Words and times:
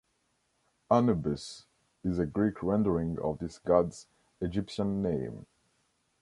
"Anubis" 0.89 1.67
is 2.03 2.17
a 2.17 2.25
Greek 2.25 2.63
rendering 2.63 3.19
of 3.19 3.37
this 3.37 3.59
god's 3.59 4.07
Egyptian 4.41 5.03
name. 5.03 5.45